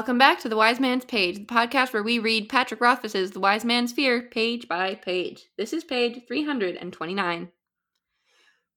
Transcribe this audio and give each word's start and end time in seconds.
Welcome 0.00 0.16
back 0.16 0.40
to 0.40 0.48
The 0.48 0.56
Wise 0.56 0.80
Man's 0.80 1.04
Page, 1.04 1.36
the 1.36 1.44
podcast 1.44 1.92
where 1.92 2.02
we 2.02 2.18
read 2.18 2.48
Patrick 2.48 2.80
Rothfuss's 2.80 3.32
The 3.32 3.38
Wise 3.38 3.66
Man's 3.66 3.92
Fear 3.92 4.30
page 4.30 4.66
by 4.66 4.94
page. 4.94 5.44
This 5.58 5.74
is 5.74 5.84
page 5.84 6.22
329. 6.26 7.48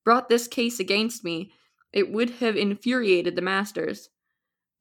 Brought 0.04 0.28
this 0.28 0.50
case 0.50 0.82
against 0.82 1.24
me, 1.24 1.54
it 1.94 2.12
would 2.12 2.30
have 2.42 2.58
infuriated 2.58 3.38
the 3.38 3.42
masters. 3.42 4.10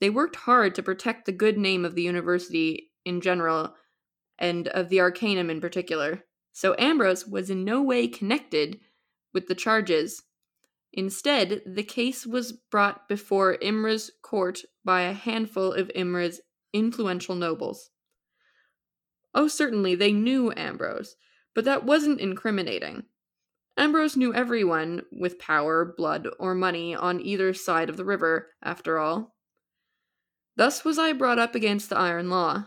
They 0.00 0.10
worked 0.10 0.34
hard 0.34 0.74
to 0.74 0.82
protect 0.82 1.26
the 1.26 1.32
good 1.32 1.56
name 1.56 1.84
of 1.84 1.94
the 1.94 2.02
university 2.02 2.90
in 3.04 3.20
general, 3.20 3.76
and 4.36 4.66
of 4.66 4.88
the 4.88 4.98
Arcanum 4.98 5.48
in 5.48 5.60
particular, 5.60 6.24
so 6.50 6.74
Ambrose 6.76 7.24
was 7.24 7.50
in 7.50 7.62
no 7.62 7.80
way 7.80 8.08
connected 8.08 8.80
with 9.32 9.46
the 9.46 9.54
charges. 9.54 10.24
Instead, 10.92 11.62
the 11.64 11.82
case 11.82 12.26
was 12.26 12.52
brought 12.52 13.08
before 13.08 13.56
Imre's 13.62 14.10
court 14.22 14.60
by 14.84 15.02
a 15.02 15.12
handful 15.12 15.72
of 15.72 15.90
Imre's 15.94 16.40
influential 16.72 17.34
nobles. 17.34 17.90
Oh, 19.34 19.48
certainly, 19.48 19.94
they 19.94 20.12
knew 20.12 20.52
Ambrose, 20.54 21.16
but 21.54 21.64
that 21.64 21.84
wasn't 21.84 22.20
incriminating. 22.20 23.04
Ambrose 23.76 24.16
knew 24.18 24.34
everyone 24.34 25.02
with 25.10 25.38
power, 25.38 25.94
blood, 25.96 26.28
or 26.38 26.54
money 26.54 26.94
on 26.94 27.20
either 27.20 27.54
side 27.54 27.88
of 27.88 27.96
the 27.96 28.04
river, 28.04 28.50
after 28.62 28.98
all. 28.98 29.34
Thus 30.56 30.84
was 30.84 30.98
I 30.98 31.14
brought 31.14 31.38
up 31.38 31.54
against 31.54 31.88
the 31.88 31.96
iron 31.96 32.28
law. 32.28 32.66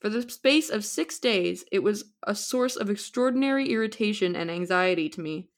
For 0.00 0.10
the 0.10 0.28
space 0.28 0.68
of 0.68 0.84
six 0.84 1.18
days, 1.18 1.64
it 1.72 1.78
was 1.78 2.12
a 2.22 2.34
source 2.34 2.76
of 2.76 2.90
extraordinary 2.90 3.70
irritation 3.70 4.36
and 4.36 4.50
anxiety 4.50 5.08
to 5.08 5.20
me. 5.22 5.48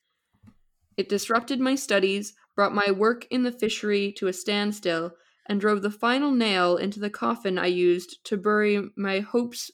It 0.96 1.08
disrupted 1.08 1.60
my 1.60 1.74
studies, 1.74 2.34
brought 2.54 2.74
my 2.74 2.90
work 2.90 3.26
in 3.30 3.42
the 3.42 3.52
fishery 3.52 4.12
to 4.18 4.26
a 4.26 4.32
standstill, 4.32 5.12
and 5.46 5.60
drove 5.60 5.82
the 5.82 5.90
final 5.90 6.30
nail 6.30 6.76
into 6.76 7.00
the 7.00 7.10
coffin 7.10 7.58
I 7.58 7.66
used 7.66 8.24
to 8.24 8.36
bury 8.36 8.90
my 8.96 9.20
hopes 9.20 9.70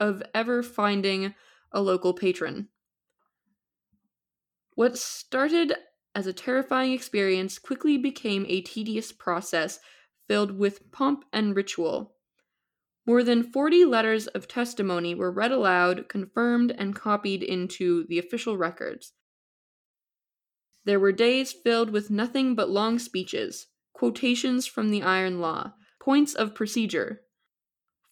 of 0.00 0.22
ever 0.34 0.62
finding 0.62 1.34
a 1.70 1.80
local 1.80 2.12
patron. 2.12 2.68
What 4.74 4.98
started 4.98 5.74
as 6.14 6.26
a 6.26 6.32
terrifying 6.32 6.92
experience 6.92 7.58
quickly 7.58 7.96
became 7.98 8.46
a 8.48 8.62
tedious 8.62 9.12
process 9.12 9.78
filled 10.28 10.58
with 10.58 10.90
pomp 10.92 11.24
and 11.32 11.54
ritual. 11.54 12.14
More 13.06 13.22
than 13.22 13.42
40 13.42 13.84
letters 13.84 14.26
of 14.28 14.48
testimony 14.48 15.14
were 15.14 15.30
read 15.30 15.52
aloud, 15.52 16.08
confirmed, 16.08 16.74
and 16.78 16.94
copied 16.94 17.42
into 17.42 18.06
the 18.08 18.18
official 18.18 18.56
records. 18.56 19.12
There 20.84 21.00
were 21.00 21.12
days 21.12 21.52
filled 21.52 21.90
with 21.90 22.10
nothing 22.10 22.54
but 22.54 22.68
long 22.68 22.98
speeches, 22.98 23.68
quotations 23.92 24.66
from 24.66 24.90
the 24.90 25.02
iron 25.02 25.40
law, 25.40 25.74
points 26.00 26.34
of 26.34 26.54
procedure, 26.54 27.22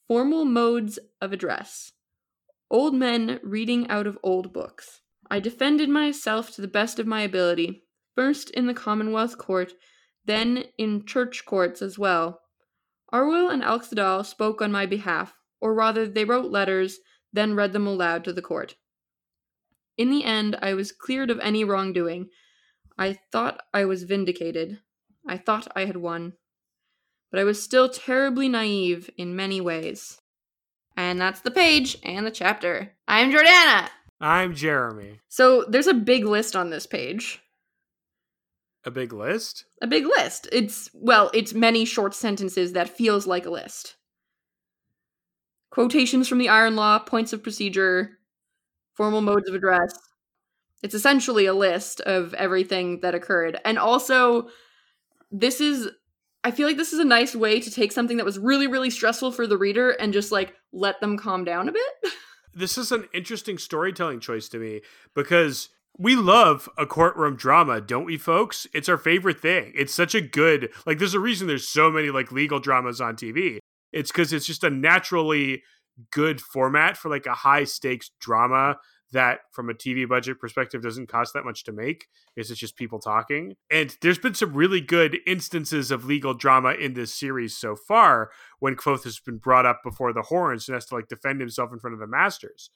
formal 0.06 0.44
modes 0.44 0.98
of 1.20 1.32
address, 1.32 1.92
old 2.70 2.94
men 2.94 3.40
reading 3.42 3.88
out 3.88 4.06
of 4.06 4.18
old 4.22 4.52
books. 4.52 5.00
I 5.30 5.40
defended 5.40 5.88
myself 5.88 6.54
to 6.54 6.60
the 6.60 6.68
best 6.68 6.98
of 6.98 7.06
my 7.06 7.22
ability, 7.22 7.84
first 8.14 8.50
in 8.50 8.66
the 8.66 8.74
Commonwealth 8.74 9.38
Court, 9.38 9.72
then 10.24 10.64
in 10.78 11.06
church 11.06 11.44
courts 11.44 11.82
as 11.82 11.98
well. 11.98 12.40
Arwyl 13.12 13.52
and 13.52 13.62
Elxa 13.62 13.94
Dal 13.96 14.22
spoke 14.22 14.62
on 14.62 14.70
my 14.70 14.86
behalf, 14.86 15.34
or 15.60 15.74
rather, 15.74 16.06
they 16.06 16.24
wrote 16.24 16.50
letters, 16.50 16.98
then 17.32 17.54
read 17.54 17.72
them 17.72 17.86
aloud 17.86 18.24
to 18.24 18.32
the 18.32 18.42
court. 18.42 18.76
In 19.96 20.10
the 20.10 20.24
end, 20.24 20.56
I 20.62 20.74
was 20.74 20.92
cleared 20.92 21.30
of 21.30 21.40
any 21.40 21.64
wrongdoing. 21.64 22.28
I 23.00 23.18
thought 23.32 23.62
I 23.72 23.86
was 23.86 24.02
vindicated. 24.02 24.78
I 25.26 25.38
thought 25.38 25.66
I 25.74 25.86
had 25.86 25.96
won. 25.96 26.34
But 27.30 27.40
I 27.40 27.44
was 27.44 27.62
still 27.62 27.88
terribly 27.88 28.46
naive 28.46 29.08
in 29.16 29.34
many 29.34 29.58
ways. 29.58 30.20
And 30.98 31.18
that's 31.18 31.40
the 31.40 31.50
page 31.50 31.96
and 32.02 32.26
the 32.26 32.30
chapter. 32.30 32.92
I'm 33.08 33.32
Jordana. 33.32 33.88
I'm 34.20 34.54
Jeremy. 34.54 35.20
So 35.30 35.64
there's 35.66 35.86
a 35.86 35.94
big 35.94 36.26
list 36.26 36.54
on 36.54 36.68
this 36.68 36.86
page. 36.86 37.40
A 38.84 38.90
big 38.90 39.14
list? 39.14 39.64
A 39.80 39.86
big 39.86 40.04
list. 40.04 40.46
It's, 40.52 40.90
well, 40.92 41.30
it's 41.32 41.54
many 41.54 41.86
short 41.86 42.14
sentences 42.14 42.74
that 42.74 42.94
feels 42.94 43.26
like 43.26 43.46
a 43.46 43.50
list. 43.50 43.96
Quotations 45.70 46.28
from 46.28 46.36
the 46.36 46.50
Iron 46.50 46.76
Law, 46.76 46.98
points 46.98 47.32
of 47.32 47.42
procedure, 47.42 48.18
formal 48.94 49.22
modes 49.22 49.48
of 49.48 49.54
address. 49.54 49.94
It's 50.82 50.94
essentially 50.94 51.46
a 51.46 51.54
list 51.54 52.00
of 52.02 52.34
everything 52.34 53.00
that 53.00 53.14
occurred. 53.14 53.58
And 53.64 53.78
also, 53.78 54.48
this 55.30 55.60
is, 55.60 55.88
I 56.42 56.50
feel 56.50 56.66
like 56.66 56.76
this 56.76 56.92
is 56.92 56.98
a 56.98 57.04
nice 57.04 57.34
way 57.34 57.60
to 57.60 57.70
take 57.70 57.92
something 57.92 58.16
that 58.16 58.26
was 58.26 58.38
really, 58.38 58.66
really 58.66 58.90
stressful 58.90 59.32
for 59.32 59.46
the 59.46 59.58
reader 59.58 59.90
and 59.90 60.12
just 60.12 60.32
like 60.32 60.54
let 60.72 61.00
them 61.00 61.18
calm 61.18 61.44
down 61.44 61.68
a 61.68 61.72
bit. 61.72 61.92
This 62.52 62.76
is 62.76 62.90
an 62.90 63.08
interesting 63.14 63.58
storytelling 63.58 64.18
choice 64.18 64.48
to 64.48 64.58
me 64.58 64.80
because 65.14 65.68
we 65.96 66.16
love 66.16 66.68
a 66.76 66.86
courtroom 66.86 67.36
drama, 67.36 67.80
don't 67.80 68.06
we, 68.06 68.16
folks? 68.16 68.66
It's 68.72 68.88
our 68.88 68.98
favorite 68.98 69.40
thing. 69.40 69.72
It's 69.76 69.94
such 69.94 70.14
a 70.14 70.20
good, 70.20 70.70
like, 70.86 70.98
there's 70.98 71.14
a 71.14 71.20
reason 71.20 71.46
there's 71.46 71.68
so 71.68 71.90
many, 71.90 72.10
like, 72.10 72.32
legal 72.32 72.58
dramas 72.58 73.00
on 73.00 73.16
TV. 73.16 73.58
It's 73.92 74.10
because 74.10 74.32
it's 74.32 74.46
just 74.46 74.64
a 74.64 74.70
naturally 74.70 75.62
good 76.10 76.40
format 76.40 76.96
for, 76.96 77.08
like, 77.08 77.26
a 77.26 77.34
high 77.34 77.64
stakes 77.64 78.10
drama 78.20 78.78
that, 79.12 79.40
from 79.52 79.68
a 79.68 79.74
TV 79.74 80.08
budget 80.08 80.38
perspective, 80.38 80.82
doesn't 80.82 81.08
cost 81.08 81.34
that 81.34 81.44
much 81.44 81.64
to 81.64 81.72
make 81.72 82.06
because 82.34 82.50
it's 82.50 82.60
just 82.60 82.76
people 82.76 82.98
talking. 82.98 83.54
And 83.70 83.96
there's 84.02 84.18
been 84.18 84.34
some 84.34 84.54
really 84.54 84.80
good 84.80 85.18
instances 85.26 85.90
of 85.90 86.04
legal 86.04 86.34
drama 86.34 86.72
in 86.72 86.94
this 86.94 87.14
series 87.14 87.56
so 87.56 87.76
far 87.76 88.30
when 88.58 88.76
Kvothe 88.76 89.04
has 89.04 89.18
been 89.18 89.38
brought 89.38 89.66
up 89.66 89.80
before 89.82 90.12
the 90.12 90.22
horns 90.22 90.68
and 90.68 90.74
has 90.74 90.86
to, 90.86 90.94
like, 90.94 91.08
defend 91.08 91.40
himself 91.40 91.72
in 91.72 91.78
front 91.78 91.94
of 91.94 92.00
the 92.00 92.06
masters. 92.06 92.70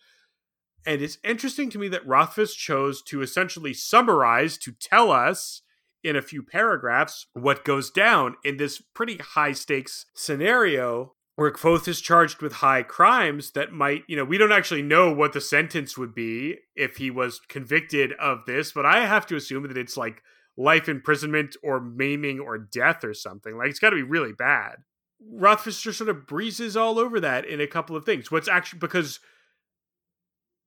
And 0.87 1.01
it's 1.01 1.19
interesting 1.25 1.71
to 1.71 1.79
me 1.79 1.89
that 1.89 2.07
Rothfuss 2.07 2.55
chose 2.55 3.01
to 3.03 3.23
essentially 3.23 3.73
summarize, 3.73 4.59
to 4.59 4.73
tell 4.73 5.11
us 5.11 5.63
in 6.03 6.17
a 6.17 6.23
few 6.23 6.43
paragraphs 6.43 7.27
what 7.33 7.65
goes 7.65 7.91
down 7.91 8.37
in 8.45 8.59
this 8.59 8.83
pretty 8.95 9.17
high 9.17 9.53
stakes 9.53 10.05
scenario 10.15 11.15
where 11.37 11.51
Kvothe 11.51 11.89
is 11.89 12.01
charged 12.01 12.43
with 12.43 12.55
high 12.55 12.83
crimes 12.83 13.53
that 13.53 13.73
might, 13.73 14.05
you 14.07 14.17
know, 14.17 14.25
we 14.25 14.39
don't 14.39 14.53
actually 14.53 14.83
know 14.83 15.13
what 15.13 15.33
the 15.33 15.41
sentence 15.41 15.99
would 15.99 16.15
be 16.15 16.57
if 16.77 16.97
he 16.97 17.11
was 17.11 17.41
convicted 17.49 18.13
of 18.21 18.45
this, 18.47 18.73
but 18.73 18.87
I 18.87 19.05
have 19.07 19.27
to 19.27 19.37
assume 19.37 19.67
that 19.67 19.77
it's 19.77 19.97
like 19.97 20.23
life 20.57 20.89
imprisonment 20.89 21.57
or 21.63 21.81
maiming 21.81 22.39
or 22.39 22.57
death 22.59 23.03
or 23.03 23.15
something. 23.15 23.57
Like 23.57 23.69
it's 23.69 23.81
got 23.81 23.91
to 23.91 23.97
be 23.97 24.03
really 24.03 24.33
bad. 24.33 24.77
Rothfuss 25.21 25.81
just 25.81 25.99
sort 25.99 26.11
of 26.11 26.27
breezes 26.27 26.77
all 26.77 26.99
over 26.99 27.19
that 27.19 27.45
in 27.45 27.61
a 27.61 27.67
couple 27.67 27.97
of 27.97 28.05
things. 28.05 28.31
What's 28.31 28.49
actually 28.49 28.79
because 28.79 29.19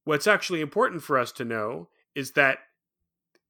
What's 0.07 0.25
actually 0.25 0.61
important 0.61 1.03
for 1.03 1.19
us 1.19 1.33
to 1.33 1.44
know 1.44 1.89
is 2.16 2.31
that 2.31 2.59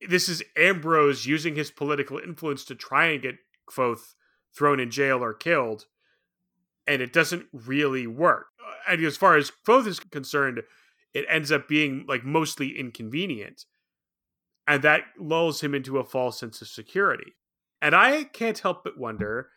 this 0.10 0.28
is 0.28 0.42
Ambrose 0.58 1.28
using 1.28 1.54
his 1.54 1.70
political 1.70 2.18
influence 2.18 2.66
to 2.66 2.74
try 2.74 3.06
and 3.10 3.22
get 3.22 3.36
Kvothe 3.70 4.16
thrown 4.58 4.80
in 4.80 4.90
jail 4.90 5.24
or 5.24 5.36
killed, 5.36 5.86
and 6.88 7.02
it 7.02 7.14
doesn't 7.14 7.48
really 7.52 8.08
work. 8.08 8.48
Uh, 8.66 8.94
and 8.94 9.04
as 9.04 9.18
far 9.18 9.36
as 9.36 9.52
Kvothe 9.68 9.88
is 9.88 10.00
concerned, 10.00 10.62
it 11.14 11.26
ends 11.30 11.52
up 11.52 11.68
being 11.68 12.06
like 12.08 12.24
mostly 12.24 12.78
inconvenient, 12.78 13.66
and 14.68 14.82
that 14.84 15.02
lulls 15.20 15.62
him 15.62 15.74
into 15.74 15.98
a 15.98 16.04
false 16.04 16.40
sense 16.40 16.62
of 16.62 16.68
security. 16.68 17.34
And 17.82 17.96
I 17.96 18.24
can't 18.24 18.60
help 18.60 18.84
but 18.84 18.98
wonder 18.98 19.50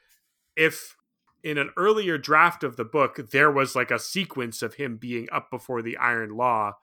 if 0.57 0.97
in 1.43 1.59
an 1.59 1.71
earlier 1.77 2.19
draft 2.19 2.63
of 2.63 2.77
the 2.77 2.85
book, 2.85 3.31
there 3.31 3.51
was 3.51 3.75
like 3.75 3.91
a 3.91 3.99
sequence 3.99 4.62
of 4.62 4.75
him 4.75 4.97
being 4.97 5.29
up 5.33 5.51
before 5.51 5.83
the 5.83 5.97
Iron 5.97 6.37
Law, 6.37 6.75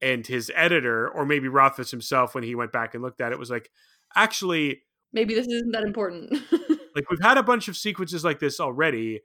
and 0.00 0.26
his 0.26 0.50
editor, 0.54 1.08
or 1.08 1.26
maybe 1.26 1.48
Rothfuss 1.48 1.90
himself, 1.90 2.34
when 2.34 2.44
he 2.44 2.54
went 2.54 2.72
back 2.72 2.94
and 2.94 3.02
looked 3.02 3.20
at 3.20 3.32
it, 3.32 3.38
was 3.38 3.50
like, 3.50 3.70
actually, 4.14 4.82
maybe 5.12 5.34
this 5.34 5.46
isn't 5.46 5.72
that 5.72 5.82
important. 5.82 6.32
like 6.94 7.10
we've 7.10 7.22
had 7.22 7.38
a 7.38 7.42
bunch 7.42 7.68
of 7.68 7.76
sequences 7.76 8.24
like 8.24 8.38
this 8.38 8.60
already, 8.60 9.20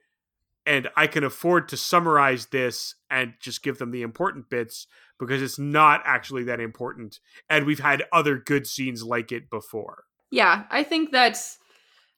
and 0.66 0.88
I 0.96 1.06
can 1.06 1.24
afford 1.24 1.68
to 1.68 1.76
summarize 1.76 2.46
this 2.46 2.94
and 3.10 3.34
just 3.40 3.62
give 3.62 3.78
them 3.78 3.90
the 3.90 4.02
important 4.02 4.48
bits 4.48 4.86
because 5.18 5.42
it's 5.42 5.58
not 5.58 6.02
actually 6.04 6.44
that 6.44 6.60
important, 6.60 7.20
and 7.48 7.66
we've 7.66 7.80
had 7.80 8.04
other 8.12 8.36
good 8.36 8.66
scenes 8.66 9.02
like 9.02 9.32
it 9.32 9.50
before. 9.50 10.04
Yeah, 10.30 10.64
I 10.70 10.82
think 10.82 11.12
that's 11.12 11.58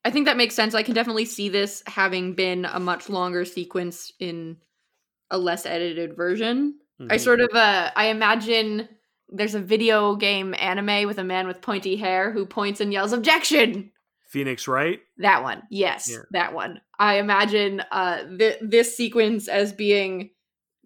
I 0.05 0.11
think 0.11 0.27
that 0.27 0.37
makes 0.37 0.55
sense. 0.55 0.75
I 0.75 0.83
can 0.83 0.95
definitely 0.95 1.25
see 1.25 1.49
this 1.49 1.83
having 1.87 2.35
been 2.35 2.65
a 2.65 2.79
much 2.79 3.09
longer 3.09 3.45
sequence 3.45 4.13
in 4.21 4.59
a 5.31 5.39
less 5.39 5.67
edited 5.67 6.17
version. 6.17 6.79
Mm-hmm. 7.01 7.13
I 7.13 7.17
sort 7.17 7.41
of 7.41 7.51
uh 7.55 7.91
I 7.95 8.07
imagine 8.07 8.89
there's 9.29 9.57
a 9.57 9.61
video 9.61 10.15
game 10.15 10.55
anime 10.59 11.07
with 11.09 11.19
a 11.19 11.25
man 11.25 11.47
with 11.49 11.61
pointy 11.61 11.97
hair 11.97 12.31
who 12.31 12.47
points 12.47 12.81
and 12.81 12.93
yells 12.93 13.13
objection. 13.13 13.91
Phoenix 14.37 14.69
Wright? 14.69 15.01
That 15.17 15.43
one. 15.43 15.63
Yes, 15.71 16.11
yeah. 16.11 16.19
that 16.33 16.53
one. 16.53 16.79
I 16.99 17.15
imagine 17.19 17.81
uh 17.91 18.25
th- 18.39 18.59
this 18.61 18.95
sequence 18.95 19.49
as 19.49 19.73
being 19.73 20.29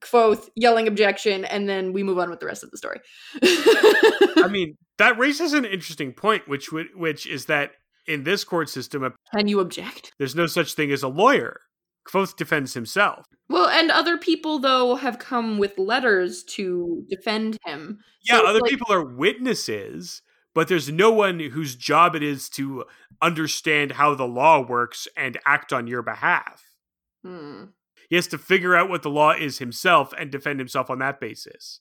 Kvothe 0.03 0.49
yelling 0.55 0.87
objection 0.87 1.45
and 1.45 1.69
then 1.69 1.93
we 1.93 2.05
move 2.05 2.21
on 2.21 2.31
with 2.31 2.39
the 2.39 2.47
rest 2.47 2.63
of 2.63 2.71
the 2.71 2.79
story. 2.79 3.01
I 3.43 4.47
mean, 4.51 4.77
that 4.99 5.19
raises 5.19 5.53
an 5.53 5.65
interesting 5.65 6.13
point 6.13 6.47
which 6.47 6.69
which 6.95 7.27
is 7.27 7.47
that 7.47 7.73
in 8.07 8.23
this 8.23 8.45
court 8.45 8.69
system 8.69 9.13
can 9.35 9.49
you 9.49 9.59
object 9.59 10.13
there's 10.19 10.37
no 10.37 10.47
such 10.47 10.75
thing 10.75 10.93
as 10.93 11.03
a 11.03 11.09
lawyer 11.09 11.61
Kvothe 12.09 12.37
defends 12.37 12.75
himself. 12.75 13.25
Well, 13.49 13.69
and 13.69 13.91
other 13.91 14.17
people 14.17 14.61
though 14.61 14.95
have 14.95 15.19
come 15.19 15.59
with 15.59 15.77
letters 15.77 16.45
to 16.55 17.05
defend 17.11 17.59
him. 17.67 17.99
Yeah, 18.23 18.39
So, 18.39 18.47
other 18.47 18.61
like- 18.61 18.71
people 18.71 18.93
are 18.93 19.05
witnesses, 19.05 20.23
but 20.55 20.69
there's 20.69 20.91
no 20.91 21.11
one 21.11 21.39
whose 21.39 21.77
job 21.77 22.15
it 22.15 22.23
is 22.23 22.49
to 22.51 22.85
understand 23.23 23.93
how 23.93 24.15
the 24.15 24.27
law 24.27 24.61
works 24.61 25.07
and 25.17 25.39
act 25.47 25.73
on 25.73 25.87
your 25.87 26.03
behalf. 26.03 26.63
Hmm. 27.25 27.65
He 28.09 28.17
has 28.17 28.27
to 28.29 28.39
figure 28.39 28.75
out 28.75 28.89
what 28.89 29.03
the 29.03 29.11
law 29.11 29.31
is 29.33 29.59
himself 29.59 30.13
and 30.19 30.31
defend 30.31 30.59
himself 30.59 30.91
on 30.91 30.99
that 30.99 31.21
basis. 31.21 31.81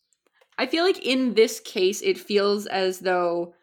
I 0.58 0.68
feel 0.68 0.84
like 0.84 1.04
in 1.06 1.34
this 1.34 1.60
case, 1.60 2.02
it 2.02 2.18
feels 2.18 2.68
as 2.68 3.00
though 3.00 3.54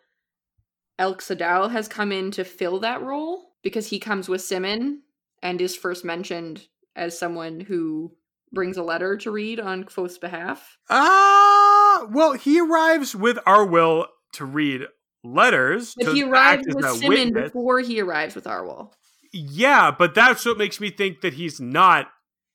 Elxa 0.99 1.37
Dal 1.37 1.69
has 1.69 1.89
come 1.89 2.11
in 2.11 2.31
to 2.33 2.45
fill 2.45 2.81
that 2.81 3.03
role 3.03 3.53
because 3.63 3.87
he 3.89 4.01
comes 4.01 4.29
with 4.29 4.41
Simon 4.41 5.03
and 5.43 5.61
is 5.61 5.77
first 5.77 6.05
mentioned 6.05 6.67
as 6.97 7.19
someone 7.19 7.61
who 7.61 8.13
brings 8.53 8.77
a 8.77 8.83
letter 8.83 9.17
to 9.19 9.31
read 9.31 9.61
on 9.61 9.85
Kvothe's 9.85 10.19
behalf. 10.19 10.79
Ah, 10.89 12.07
well, 12.11 12.33
he 12.33 12.61
arrives 12.61 13.15
with 13.15 13.37
Arwyl 13.47 14.07
to 14.33 14.45
read 14.45 14.87
letters. 15.35 15.95
But 15.97 16.07
to 16.07 16.13
he 16.13 16.23
act 16.23 16.31
arrives 16.31 16.67
with 16.69 16.85
Simon 16.85 17.11
witness. 17.11 17.53
before 17.53 17.81
he 17.81 18.01
arrives 18.01 18.35
with 18.35 18.45
Arwyl. 18.45 18.93
Yeah, 19.33 19.91
but 19.91 20.15
that's 20.15 20.45
what 20.45 20.59
makes 20.59 20.81
me 20.81 20.91
think 20.91 21.21
that 21.21 21.35
he's 21.35 21.61
not 21.61 22.09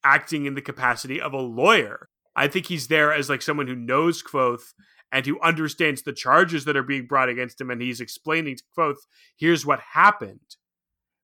acting 0.04 0.46
in 0.46 0.56
the 0.56 0.62
capacity 0.62 1.22
of 1.22 1.34
a 1.34 1.38
lawyer. 1.38 2.10
I 2.36 2.48
think 2.48 2.68
he's 2.68 2.88
there 2.88 3.14
as 3.14 3.30
like 3.30 3.42
someone 3.42 3.68
who 3.68 3.76
knows 3.76 4.24
Kvothe 4.24 4.74
and 5.12 5.26
who 5.26 5.40
understands 5.42 6.04
the 6.04 6.14
charges 6.14 6.66
that 6.66 6.78
are 6.78 6.84
being 6.84 7.06
brought 7.06 7.30
against 7.30 7.60
him, 7.60 7.70
and 7.70 7.82
he's 7.82 8.00
explaining 8.00 8.56
to 8.56 8.64
Kvothe, 8.78 8.96
here's 9.38 9.66
what 9.66 9.82
happened. 9.94 10.56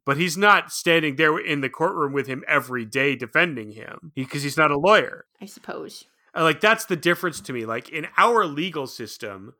But 0.05 0.17
he's 0.17 0.37
not 0.37 0.71
standing 0.71 1.15
there 1.15 1.37
in 1.37 1.61
the 1.61 1.69
courtroom 1.69 2.13
with 2.13 2.27
him 2.27 2.43
every 2.47 2.85
day 2.85 3.15
defending 3.15 3.71
him 3.71 4.11
because 4.15 4.43
he's 4.43 4.57
not 4.57 4.71
a 4.71 4.77
lawyer. 4.77 5.25
I 5.41 5.45
suppose. 5.45 6.05
Uh, 6.35 6.43
like 6.43 6.61
that's 6.61 6.85
the 6.85 6.95
difference 6.95 7.41
to 7.41 7.53
me. 7.53 7.65
Like 7.65 7.89
in 7.89 8.07
our 8.17 8.45
legal 8.45 8.87
system, 8.87 9.53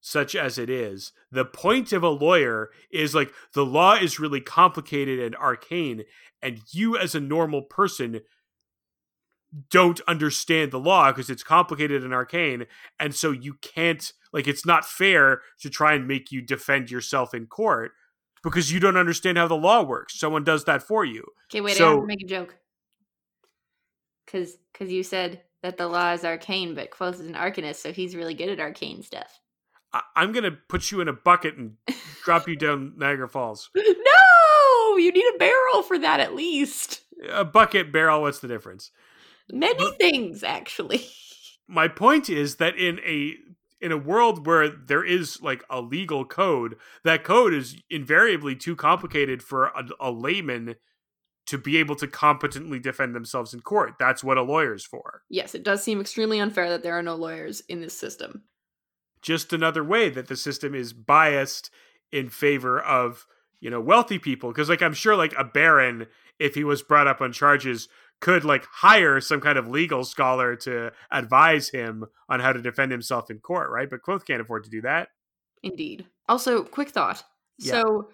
such 0.00 0.34
as 0.34 0.58
it 0.58 0.70
is, 0.70 1.12
the 1.30 1.44
point 1.44 1.92
of 1.92 2.02
a 2.02 2.08
lawyer 2.08 2.70
is 2.90 3.14
like 3.14 3.32
the 3.54 3.64
law 3.66 3.94
is 3.94 4.18
really 4.18 4.40
complicated 4.40 5.20
and 5.20 5.36
arcane, 5.36 6.04
and 6.42 6.60
you 6.72 6.96
as 6.96 7.14
a 7.14 7.20
normal 7.20 7.62
person 7.62 8.20
don't 9.68 10.00
understand 10.06 10.70
the 10.70 10.78
law 10.78 11.10
because 11.10 11.28
it's 11.28 11.42
complicated 11.42 12.04
and 12.04 12.14
arcane, 12.14 12.66
and 12.98 13.14
so 13.14 13.30
you 13.30 13.54
can't 13.54 14.12
like 14.32 14.46
it's 14.46 14.64
not 14.64 14.84
fair 14.84 15.42
to 15.60 15.68
try 15.68 15.92
and 15.94 16.06
make 16.06 16.30
you 16.30 16.40
defend 16.40 16.90
yourself 16.90 17.34
in 17.34 17.46
court 17.46 17.92
because 18.42 18.72
you 18.72 18.80
don't 18.80 18.96
understand 18.96 19.36
how 19.36 19.48
the 19.48 19.56
law 19.56 19.82
works. 19.82 20.18
Someone 20.18 20.44
does 20.44 20.64
that 20.64 20.82
for 20.82 21.04
you. 21.04 21.24
Okay, 21.50 21.60
wait, 21.60 21.72
I 21.72 21.78
So- 21.78 21.90
have 21.90 22.00
to 22.00 22.06
make 22.06 22.22
a 22.22 22.26
joke. 22.26 22.56
Cause, 24.26 24.56
cause 24.72 24.88
you 24.90 25.02
said 25.02 25.42
that 25.62 25.76
the 25.76 25.88
law 25.88 26.12
is 26.12 26.24
arcane, 26.24 26.74
but 26.76 26.90
Kvothe 26.90 27.14
is 27.14 27.20
an 27.20 27.34
arcanist, 27.34 27.76
so 27.76 27.92
he's 27.92 28.14
really 28.14 28.34
good 28.34 28.48
at 28.48 28.60
arcane 28.60 29.02
stuff. 29.02 29.40
I- 29.92 30.02
I'm 30.16 30.32
gonna 30.32 30.52
put 30.52 30.90
you 30.90 31.00
in 31.00 31.08
a 31.08 31.12
bucket 31.12 31.56
and 31.56 31.76
drop 32.24 32.48
you 32.48 32.56
down 32.56 32.94
Niagara 32.98 33.28
Falls. 33.28 33.70
no, 33.74 34.96
you 34.96 35.12
need 35.12 35.34
a 35.34 35.38
barrel 35.38 35.82
for 35.82 35.98
that 35.98 36.20
at 36.20 36.34
least. 36.34 37.02
A 37.30 37.44
bucket 37.44 37.92
barrel, 37.92 38.22
what's 38.22 38.38
the 38.40 38.48
difference? 38.48 38.90
Many 39.50 39.90
things, 39.98 40.42
actually. 40.42 41.06
My 41.68 41.88
point 41.88 42.28
is 42.28 42.56
that 42.56 42.76
in 42.76 42.98
a 43.00 43.34
in 43.80 43.92
a 43.92 43.96
world 43.96 44.46
where 44.46 44.68
there 44.68 45.04
is 45.04 45.40
like 45.40 45.64
a 45.70 45.80
legal 45.80 46.24
code, 46.24 46.76
that 47.04 47.24
code 47.24 47.54
is 47.54 47.76
invariably 47.88 48.54
too 48.54 48.76
complicated 48.76 49.42
for 49.42 49.66
a, 49.66 49.84
a 50.00 50.10
layman 50.10 50.76
to 51.46 51.56
be 51.58 51.78
able 51.78 51.96
to 51.96 52.06
competently 52.06 52.78
defend 52.78 53.14
themselves 53.14 53.54
in 53.54 53.60
court. 53.60 53.94
That's 53.98 54.22
what 54.22 54.36
a 54.38 54.42
lawyer's 54.42 54.84
for. 54.84 55.22
Yes, 55.30 55.54
it 55.54 55.62
does 55.64 55.82
seem 55.82 56.00
extremely 56.00 56.38
unfair 56.38 56.68
that 56.68 56.82
there 56.82 56.96
are 56.96 57.02
no 57.02 57.14
lawyers 57.16 57.60
in 57.68 57.80
this 57.80 57.96
system. 57.96 58.42
Just 59.22 59.52
another 59.52 59.84
way 59.84 60.08
that 60.10 60.28
the 60.28 60.36
system 60.36 60.74
is 60.74 60.92
biased 60.92 61.70
in 62.10 62.28
favor 62.30 62.80
of, 62.80 63.26
you 63.60 63.70
know, 63.70 63.80
wealthy 63.80 64.18
people 64.18 64.50
because 64.50 64.68
like 64.68 64.82
I'm 64.82 64.94
sure 64.94 65.16
like 65.16 65.34
a 65.36 65.44
baron 65.44 66.06
if 66.38 66.54
he 66.54 66.64
was 66.64 66.82
brought 66.82 67.06
up 67.06 67.20
on 67.20 67.32
charges 67.32 67.88
could 68.20 68.44
like 68.44 68.66
hire 68.70 69.20
some 69.20 69.40
kind 69.40 69.58
of 69.58 69.68
legal 69.68 70.04
scholar 70.04 70.54
to 70.54 70.92
advise 71.10 71.70
him 71.70 72.04
on 72.28 72.40
how 72.40 72.52
to 72.52 72.62
defend 72.62 72.92
himself 72.92 73.30
in 73.30 73.38
court, 73.38 73.70
right? 73.70 73.88
But 73.88 74.02
Kvothe 74.02 74.26
can't 74.26 74.42
afford 74.42 74.64
to 74.64 74.70
do 74.70 74.82
that. 74.82 75.08
Indeed. 75.62 76.06
Also, 76.28 76.62
quick 76.62 76.90
thought. 76.90 77.24
Yeah. 77.58 77.82
So, 77.82 78.08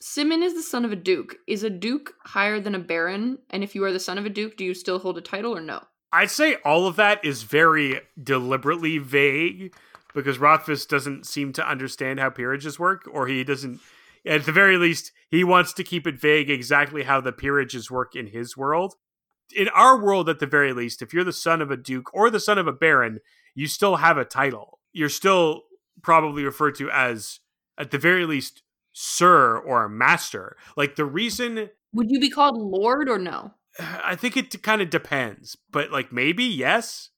Simon 0.00 0.42
is 0.42 0.54
the 0.54 0.62
son 0.62 0.84
of 0.84 0.92
a 0.92 0.96
duke. 0.96 1.36
Is 1.46 1.64
a 1.64 1.70
duke 1.70 2.14
higher 2.24 2.60
than 2.60 2.74
a 2.74 2.78
baron? 2.78 3.38
And 3.50 3.64
if 3.64 3.74
you 3.74 3.82
are 3.84 3.92
the 3.92 3.98
son 4.00 4.16
of 4.16 4.26
a 4.26 4.30
duke, 4.30 4.56
do 4.56 4.64
you 4.64 4.74
still 4.74 5.00
hold 5.00 5.18
a 5.18 5.20
title 5.20 5.56
or 5.56 5.60
no? 5.60 5.82
I'd 6.12 6.30
say 6.30 6.54
all 6.64 6.86
of 6.86 6.96
that 6.96 7.24
is 7.24 7.42
very 7.42 8.00
deliberately 8.22 8.98
vague 8.98 9.74
because 10.14 10.38
Rothfuss 10.38 10.86
doesn't 10.86 11.26
seem 11.26 11.52
to 11.54 11.68
understand 11.68 12.20
how 12.20 12.30
peerages 12.30 12.78
work, 12.78 13.08
or 13.10 13.26
he 13.26 13.44
doesn't. 13.44 13.80
At 14.26 14.44
the 14.44 14.52
very 14.52 14.76
least, 14.76 15.12
he 15.30 15.44
wants 15.44 15.72
to 15.74 15.84
keep 15.84 16.06
it 16.06 16.20
vague 16.20 16.50
exactly 16.50 17.04
how 17.04 17.20
the 17.20 17.32
peerages 17.32 17.90
work 17.90 18.16
in 18.16 18.28
his 18.28 18.56
world. 18.56 18.94
In 19.54 19.68
our 19.68 20.02
world, 20.02 20.28
at 20.28 20.40
the 20.40 20.46
very 20.46 20.72
least, 20.72 21.00
if 21.00 21.14
you're 21.14 21.24
the 21.24 21.32
son 21.32 21.62
of 21.62 21.70
a 21.70 21.76
duke 21.76 22.12
or 22.12 22.28
the 22.28 22.40
son 22.40 22.58
of 22.58 22.66
a 22.66 22.72
baron, 22.72 23.20
you 23.54 23.66
still 23.66 23.96
have 23.96 24.18
a 24.18 24.24
title. 24.24 24.78
You're 24.92 25.08
still 25.08 25.62
probably 26.02 26.44
referred 26.44 26.74
to 26.76 26.90
as, 26.90 27.40
at 27.78 27.90
the 27.90 27.98
very 27.98 28.26
least, 28.26 28.62
sir 28.92 29.56
or 29.56 29.88
master. 29.88 30.56
Like 30.76 30.96
the 30.96 31.04
reason 31.04 31.70
Would 31.92 32.10
you 32.10 32.20
be 32.20 32.30
called 32.30 32.58
lord 32.58 33.08
or 33.08 33.18
no? 33.18 33.52
I 33.80 34.16
think 34.16 34.36
it 34.36 34.62
kind 34.62 34.82
of 34.82 34.90
depends, 34.90 35.56
but 35.70 35.90
like 35.90 36.12
maybe 36.12 36.44
yes. 36.44 37.10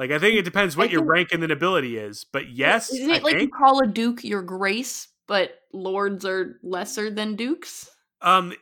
Like 0.00 0.10
I 0.12 0.18
think 0.18 0.34
it 0.36 0.42
depends 0.46 0.76
what 0.78 0.88
I 0.88 0.92
your 0.92 1.02
think- 1.02 1.10
rank 1.12 1.32
in 1.32 1.40
the 1.40 1.46
nobility 1.48 1.98
is, 1.98 2.24
but 2.24 2.48
yes, 2.48 2.90
Isn't 2.90 3.10
I 3.10 3.16
it 3.16 3.22
like 3.22 3.38
you 3.40 3.48
call 3.50 3.80
a 3.84 3.86
duke 3.86 4.24
your 4.24 4.40
grace, 4.42 5.06
but 5.28 5.50
lords 5.74 6.24
are 6.24 6.58
lesser 6.62 7.10
than 7.10 7.36
dukes? 7.36 7.88
Um, 8.22 8.54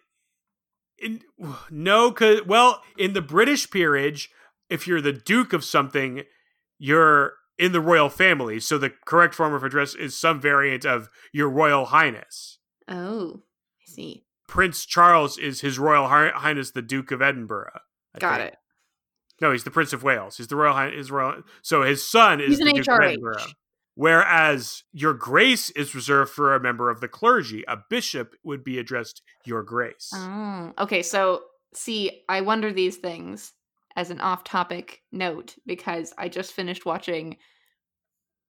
in, 0.98 1.20
no, 1.70 2.10
cause 2.10 2.40
well, 2.44 2.82
in 2.98 3.12
the 3.12 3.22
British 3.22 3.70
peerage, 3.70 4.30
if 4.68 4.88
you're 4.88 5.00
the 5.00 5.12
duke 5.12 5.52
of 5.52 5.62
something, 5.64 6.24
you're 6.76 7.34
in 7.56 7.70
the 7.70 7.80
royal 7.80 8.08
family. 8.08 8.58
So 8.58 8.76
the 8.76 8.90
correct 9.06 9.34
form 9.34 9.54
of 9.54 9.62
address 9.62 9.94
is 9.94 10.16
some 10.16 10.40
variant 10.40 10.84
of 10.84 11.08
your 11.32 11.48
royal 11.48 11.86
highness. 11.86 12.58
Oh, 12.88 13.42
I 13.80 13.84
see. 13.92 14.24
Prince 14.48 14.84
Charles 14.86 15.38
is 15.38 15.60
His 15.60 15.78
Royal 15.78 16.08
Highness 16.08 16.70
the 16.72 16.82
Duke 16.82 17.10
of 17.12 17.20
Edinburgh. 17.22 17.78
I 18.14 18.18
Got 18.18 18.40
think. 18.40 18.52
it. 18.54 18.58
No, 19.40 19.52
he's 19.52 19.64
the 19.64 19.70
Prince 19.70 19.92
of 19.92 20.02
Wales. 20.02 20.36
He's 20.36 20.48
the 20.48 20.56
royal. 20.56 20.90
His 20.90 21.10
royal. 21.10 21.42
So 21.62 21.82
his 21.82 22.06
son 22.06 22.40
is 22.40 22.48
He's 22.48 22.58
the 22.58 22.68
an 22.68 22.74
Duke 22.74 22.88
of 22.88 22.98
HRH. 22.98 23.06
Edinburgh. 23.06 23.46
Whereas 23.94 24.84
your 24.92 25.12
grace 25.12 25.70
is 25.70 25.94
reserved 25.94 26.30
for 26.30 26.54
a 26.54 26.60
member 26.60 26.88
of 26.88 27.00
the 27.00 27.08
clergy. 27.08 27.64
A 27.66 27.78
bishop 27.90 28.36
would 28.44 28.62
be 28.62 28.78
addressed 28.78 29.22
your 29.44 29.64
grace. 29.64 30.12
Oh, 30.14 30.72
okay. 30.78 31.02
So, 31.02 31.42
see, 31.74 32.22
I 32.28 32.42
wonder 32.42 32.72
these 32.72 32.96
things 32.98 33.52
as 33.96 34.10
an 34.10 34.20
off 34.20 34.44
topic 34.44 35.02
note 35.10 35.56
because 35.66 36.14
I 36.16 36.28
just 36.28 36.52
finished 36.52 36.86
watching 36.86 37.38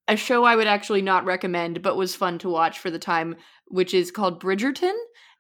a 0.08 0.16
show 0.16 0.44
I 0.44 0.56
would 0.56 0.68
actually 0.68 1.02
not 1.02 1.26
recommend, 1.26 1.82
but 1.82 1.98
was 1.98 2.16
fun 2.16 2.38
to 2.40 2.50
watch 2.50 2.78
for 2.78 2.92
the 2.92 3.00
time, 3.00 3.36
which 3.70 3.96
is 3.96 4.12
called 4.12 4.42
Bridgerton. 4.42 4.96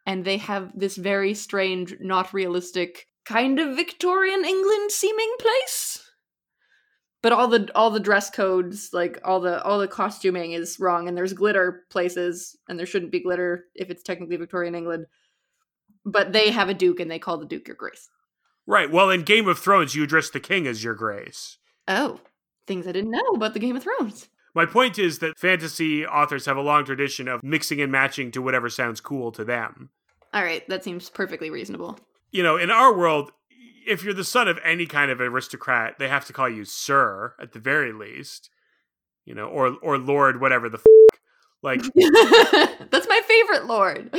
And 0.08 0.26
they 0.26 0.38
have 0.38 0.72
this 0.76 0.96
very 0.96 1.36
strange, 1.36 1.96
not 2.00 2.34
realistic, 2.34 3.06
kind 3.30 3.60
of 3.60 3.76
Victorian 3.76 4.44
England 4.44 4.92
seeming 4.92 5.34
place. 5.40 6.04
But 7.22 7.34
all 7.34 7.48
the 7.48 7.70
all 7.76 7.92
the 7.92 8.00
dress 8.00 8.30
codes, 8.30 8.90
like 8.94 9.20
all 9.24 9.40
the 9.40 9.62
all 9.64 9.80
the 9.80 9.88
costuming 9.88 10.54
is 10.54 10.80
wrong, 10.80 11.08
and 11.08 11.18
there's 11.18 11.34
glitter 11.34 11.84
places, 11.90 12.58
and 12.68 12.80
there 12.80 12.86
shouldn't 12.86 13.12
be 13.12 13.20
glitter 13.22 13.66
if 13.76 13.90
it's 13.90 14.04
technically 14.04 14.38
Victorian 14.38 14.76
England 14.76 15.06
but 16.06 16.34
they 16.34 16.52
have 16.52 16.70
a 16.70 16.74
duke 16.74 17.00
and 17.00 17.10
they 17.10 17.20
call 17.20 17.38
the 17.38 17.46
duke 17.46 17.68
your 17.68 17.76
grace. 17.76 18.10
right. 18.66 18.92
Well, 18.92 19.10
in 19.10 19.24
Game 19.24 19.48
of 19.48 19.60
Thrones, 19.60 19.96
you 19.96 20.04
address 20.04 20.30
the 20.30 20.40
king 20.40 20.68
as 20.68 20.84
your 20.84 20.94
grace. 20.94 21.58
Oh, 21.88 22.20
things 22.68 22.88
I 22.88 22.92
didn't 22.92 23.12
know 23.12 23.32
about 23.36 23.54
the 23.54 23.60
Game 23.60 23.76
of 23.76 23.84
Thrones. 23.84 24.30
My 24.56 24.66
point 24.66 24.98
is 24.98 25.20
that 25.20 25.38
fantasy 25.38 26.06
authors 26.06 26.46
have 26.46 26.58
a 26.58 26.62
long 26.62 26.86
tradition 26.86 27.28
of 27.28 27.44
mixing 27.44 27.82
and 27.82 27.92
matching 27.92 28.32
to 28.32 28.42
whatever 28.42 28.70
sounds 28.70 29.00
cool 29.00 29.32
to 29.34 29.44
them. 29.46 29.90
All 30.34 30.44
right, 30.44 30.68
that 30.70 30.84
seems 30.84 31.10
perfectly 31.10 31.50
reasonable. 31.50 32.00
You 32.32 32.44
know, 32.44 32.58
in 32.58 32.70
our 32.70 32.96
world, 32.96 33.32
if 33.88 34.04
you're 34.04 34.14
the 34.14 34.24
son 34.24 34.48
of 34.48 34.60
any 34.64 34.86
kind 34.86 35.12
of 35.12 35.20
aristocrat, 35.20 35.98
they 36.00 36.08
have 36.08 36.26
to 36.26 36.34
call 36.34 36.50
you 36.50 36.66
sir 36.66 37.34
at 37.42 37.54
the 37.54 37.60
very 37.60 37.92
least. 37.92 38.50
You 39.26 39.36
know, 39.36 39.46
or 39.46 39.78
or 39.82 39.98
lord, 39.98 40.42
whatever 40.42 40.70
the 40.70 40.78
f- 40.78 41.20
like. 41.62 41.82
That's 42.92 43.08
my 43.08 43.22
favorite 43.28 43.66
lord. 43.66 44.10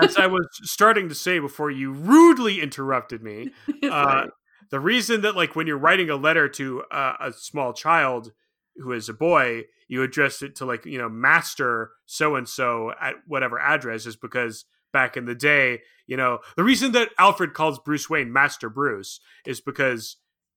as 0.00 0.16
I 0.16 0.26
was 0.26 0.46
starting 0.62 1.08
to 1.08 1.14
say 1.14 1.38
before 1.38 1.70
you 1.70 1.92
rudely 1.92 2.60
interrupted 2.60 3.22
me, 3.22 3.50
uh, 3.90 4.26
the 4.70 4.80
reason 4.80 5.20
that 5.22 5.36
like 5.36 5.56
when 5.56 5.66
you're 5.66 5.78
writing 5.78 6.10
a 6.10 6.16
letter 6.16 6.48
to 6.48 6.82
uh, 6.90 7.14
a 7.20 7.32
small 7.32 7.72
child 7.72 8.32
who 8.76 8.92
is 8.92 9.08
a 9.08 9.14
boy, 9.14 9.64
you 9.88 10.02
address 10.02 10.42
it 10.42 10.56
to 10.56 10.64
like 10.64 10.84
you 10.84 10.98
know 10.98 11.08
master 11.08 11.90
so 12.06 12.34
and 12.34 12.48
so 12.48 12.92
at 13.00 13.14
whatever 13.26 13.58
address 13.58 14.06
is 14.06 14.16
because 14.16 14.64
back 14.92 15.16
in 15.16 15.24
the 15.24 15.34
day. 15.34 15.80
You 16.06 16.16
know, 16.16 16.38
the 16.56 16.64
reason 16.64 16.92
that 16.92 17.10
Alfred 17.18 17.54
calls 17.54 17.78
Bruce 17.78 18.08
Wayne 18.08 18.32
Master 18.32 18.68
Bruce 18.68 19.20
is 19.44 19.60
because 19.60 20.16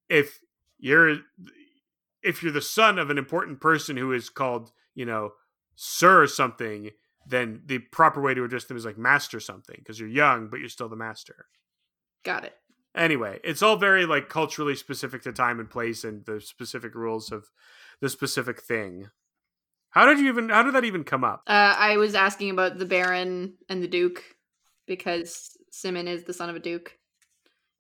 if 0.10 0.40
you're 0.78 1.18
if 2.22 2.44
you're 2.44 2.52
the 2.52 2.62
son 2.62 3.00
of 3.00 3.10
an 3.10 3.18
important 3.18 3.62
person 3.62 3.98
who 3.98 4.12
is 4.12 4.30
called, 4.30 4.72
you 4.94 5.06
know, 5.06 5.32
Sir 5.76 6.28
something, 6.28 6.90
then 7.26 7.62
the 7.66 7.80
proper 7.80 8.22
way 8.22 8.34
to 8.34 8.44
address 8.44 8.66
them 8.66 8.76
is 8.76 8.86
like 8.86 8.98
Master 8.98 9.40
something 9.40 9.78
because 9.78 10.00
you're 10.00 10.10
young, 10.10 10.50
but 10.50 10.60
you're 10.60 10.68
still 10.68 10.90
the 10.90 10.96
master. 10.96 11.48
Got 12.24 12.44
it. 12.44 12.56
Anyway, 12.96 13.40
it's 13.44 13.62
all 13.62 13.78
very 13.78 14.06
like 14.06 14.30
culturally 14.30 14.76
specific 14.76 15.22
to 15.22 15.32
time 15.32 15.60
and 15.60 15.70
place 15.70 16.04
and 16.04 16.26
the 16.26 16.42
specific 16.42 16.96
rules 16.96 17.32
of 17.32 17.50
the 18.02 18.10
specific 18.10 18.62
thing. 18.62 19.10
How 19.91 20.05
did 20.05 20.19
you 20.19 20.27
even? 20.27 20.50
How 20.50 20.63
did 20.63 20.75
that 20.75 20.86
even 20.86 21.03
come 21.03 21.24
up? 21.24 21.43
Uh, 21.48 21.75
I 21.77 21.98
was 21.98 22.15
asking 22.15 22.51
about 22.51 22.77
the 22.77 22.86
Baron 22.86 23.55
and 23.67 23.81
the 23.81 23.88
Duke 23.88 24.24
because 24.86 25.58
Simon 25.72 26.08
is 26.08 26.24
the 26.24 26.34
son 26.34 26.50
of 26.50 26.55
a 26.55 26.60
Duke, 26.60 26.98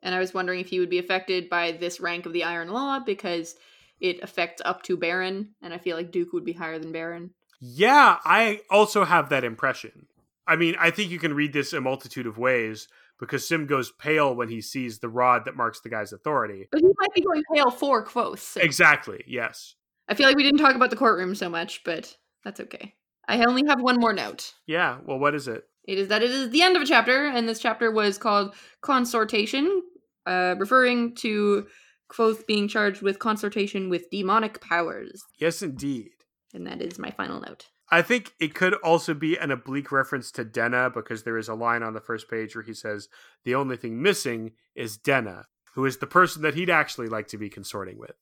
and 0.01 0.15
I 0.15 0.19
was 0.19 0.33
wondering 0.33 0.59
if 0.59 0.69
he 0.69 0.79
would 0.79 0.89
be 0.89 0.99
affected 0.99 1.49
by 1.49 1.71
this 1.71 1.99
rank 1.99 2.25
of 2.25 2.33
the 2.33 2.43
Iron 2.43 2.69
Law 2.69 2.99
because 2.99 3.55
it 3.99 4.23
affects 4.23 4.61
up 4.65 4.83
to 4.83 4.97
Baron, 4.97 5.49
and 5.61 5.73
I 5.73 5.77
feel 5.77 5.97
like 5.97 6.11
Duke 6.11 6.33
would 6.33 6.45
be 6.45 6.53
higher 6.53 6.79
than 6.79 6.91
Baron. 6.91 7.31
Yeah, 7.59 8.17
I 8.23 8.61
also 8.69 9.03
have 9.03 9.29
that 9.29 9.43
impression. 9.43 10.07
I 10.47 10.55
mean, 10.55 10.75
I 10.79 10.89
think 10.89 11.11
you 11.11 11.19
can 11.19 11.33
read 11.33 11.53
this 11.53 11.73
a 11.73 11.81
multitude 11.81 12.25
of 12.25 12.37
ways 12.37 12.87
because 13.19 13.47
Sim 13.47 13.67
goes 13.67 13.91
pale 13.91 14.33
when 14.33 14.49
he 14.49 14.61
sees 14.61 14.99
the 14.99 15.09
rod 15.09 15.45
that 15.45 15.55
marks 15.55 15.81
the 15.81 15.89
guy's 15.89 16.13
authority. 16.13 16.67
But 16.71 16.81
he 16.81 16.87
might 16.97 17.13
be 17.13 17.21
going 17.21 17.43
pale 17.53 17.69
for 17.69 18.03
Kvothe. 18.05 18.57
Exactly. 18.57 19.23
Yes. 19.27 19.75
I 20.09 20.15
feel 20.15 20.27
like 20.27 20.35
we 20.35 20.43
didn't 20.43 20.59
talk 20.59 20.75
about 20.75 20.89
the 20.89 20.95
courtroom 20.95 21.35
so 21.35 21.49
much, 21.49 21.83
but 21.85 22.15
that's 22.43 22.59
okay. 22.59 22.95
I 23.27 23.45
only 23.45 23.63
have 23.67 23.79
one 23.79 23.99
more 23.99 24.11
note. 24.11 24.53
Yeah. 24.65 24.97
Well, 25.05 25.19
what 25.19 25.35
is 25.35 25.47
it? 25.47 25.63
It 25.87 25.99
is 25.99 26.07
that 26.09 26.23
it 26.23 26.31
is 26.31 26.49
the 26.49 26.63
end 26.63 26.75
of 26.75 26.81
a 26.81 26.85
chapter, 26.85 27.27
and 27.27 27.47
this 27.47 27.59
chapter 27.59 27.91
was 27.91 28.17
called 28.17 28.55
Consortation, 28.83 29.81
uh, 30.25 30.55
referring 30.57 31.15
to 31.15 31.67
Kvothe 32.11 32.45
being 32.47 32.67
charged 32.67 33.01
with 33.01 33.19
consortation 33.19 33.89
with 33.89 34.09
demonic 34.09 34.61
powers. 34.61 35.21
Yes, 35.39 35.61
indeed. 35.61 36.09
And 36.53 36.65
that 36.65 36.81
is 36.81 36.97
my 36.97 37.11
final 37.11 37.39
note. 37.39 37.67
I 37.91 38.01
think 38.01 38.33
it 38.39 38.53
could 38.53 38.75
also 38.75 39.13
be 39.13 39.37
an 39.37 39.51
oblique 39.51 39.91
reference 39.91 40.31
to 40.33 40.43
Denna 40.43 40.89
because 40.89 41.23
there 41.23 41.37
is 41.37 41.47
a 41.47 41.55
line 41.55 41.81
on 41.81 41.93
the 41.93 42.01
first 42.01 42.29
page 42.29 42.55
where 42.55 42.63
he 42.63 42.73
says, 42.73 43.09
The 43.45 43.55
only 43.55 43.77
thing 43.77 44.01
missing 44.01 44.51
is 44.75 44.97
Denna, 44.97 45.45
who 45.73 45.85
is 45.85 45.97
the 45.97 46.07
person 46.07 46.41
that 46.43 46.55
he'd 46.55 46.69
actually 46.69 47.07
like 47.07 47.27
to 47.29 47.37
be 47.37 47.49
consorting 47.49 47.97
with. 47.97 48.15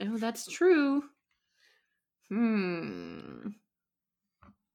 Oh, 0.00 0.16
that's 0.16 0.46
true. 0.46 1.04
Hmm. 2.34 3.48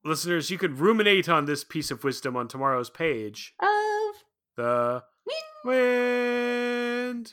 Listeners, 0.05 0.49
you 0.49 0.57
could 0.57 0.79
ruminate 0.79 1.27
on 1.27 1.43
this 1.43 1.65
piece 1.65 1.91
of 1.91 2.05
wisdom 2.05 2.37
on 2.37 2.47
tomorrow's 2.47 2.89
page. 2.89 3.53
Of 3.59 4.15
The 4.55 5.03
wind. 5.65 7.27